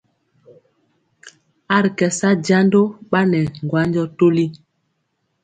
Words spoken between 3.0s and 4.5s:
ɓanɛ ŋgwanjɔ toli.